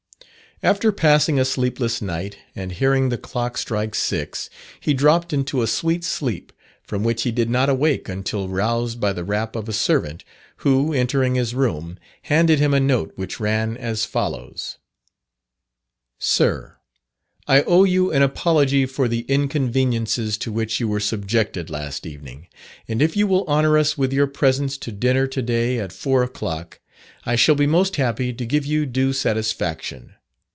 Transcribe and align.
After 0.63 0.91
passing 0.91 1.39
a 1.39 1.45
sleepless 1.45 2.03
night, 2.03 2.37
and 2.55 2.71
hearing 2.71 3.09
the 3.09 3.17
clock 3.17 3.57
strike 3.57 3.95
six, 3.95 4.47
he 4.79 4.93
dropped 4.93 5.33
into 5.33 5.63
a 5.63 5.65
sweet 5.65 6.03
sleep, 6.03 6.53
from 6.83 7.03
which 7.03 7.23
he 7.23 7.31
did 7.31 7.49
not 7.49 7.67
awake 7.67 8.07
until 8.07 8.47
roused 8.47 8.99
by 8.99 9.11
the 9.11 9.23
rap 9.23 9.55
of 9.55 9.67
a 9.67 9.73
servant, 9.73 10.23
who, 10.57 10.93
entering 10.93 11.33
his 11.33 11.55
room, 11.55 11.97
handed 12.25 12.59
him 12.59 12.75
a 12.75 12.79
note 12.79 13.11
which 13.15 13.39
ran 13.39 13.75
as 13.75 14.05
follows: 14.05 14.77
"Sir, 16.19 16.77
I 17.47 17.63
owe 17.63 17.83
you 17.83 18.11
an 18.11 18.21
apology 18.21 18.85
for 18.85 19.07
the 19.07 19.21
inconveniences 19.21 20.37
to 20.37 20.51
which 20.51 20.79
you 20.79 20.87
were 20.87 20.99
subjected 20.99 21.71
last 21.71 22.05
evening, 22.05 22.45
and 22.87 23.01
if 23.01 23.17
you 23.17 23.25
will 23.25 23.47
honour 23.47 23.79
us 23.79 23.97
with 23.97 24.13
your 24.13 24.27
presence 24.27 24.77
to 24.77 24.91
dinner 24.91 25.25
to 25.25 25.41
day 25.41 25.79
at 25.79 25.91
four 25.91 26.21
o'clock, 26.21 26.79
I 27.25 27.35
shall 27.35 27.55
be 27.55 27.65
most 27.65 27.95
happy 27.95 28.31
to 28.31 28.45
give 28.45 28.67
you 28.67 28.85
due 28.85 29.11
satisfaction. 29.11 30.13